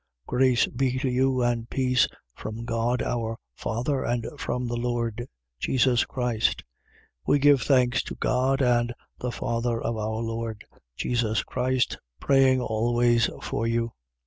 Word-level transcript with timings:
1:3. 0.27 0.27
Grace 0.29 0.65
be 0.65 0.97
to 0.97 1.07
you 1.07 1.43
and 1.43 1.69
peace, 1.69 2.07
from 2.33 2.65
God 2.65 3.03
our 3.03 3.37
Father 3.53 4.03
and 4.03 4.25
from 4.39 4.65
the 4.67 4.75
Lord 4.75 5.27
Jesus 5.59 6.05
Christ. 6.05 6.63
We 7.27 7.37
give 7.37 7.61
thanks 7.61 8.01
to 8.05 8.15
God 8.15 8.63
and 8.63 8.95
the 9.19 9.31
Father 9.31 9.79
of 9.79 9.97
our 9.97 10.23
Lord 10.23 10.65
Jesus 10.95 11.43
Christ, 11.43 11.99
praying 12.19 12.59
always 12.61 13.29
for 13.43 13.67
you. 13.67 13.91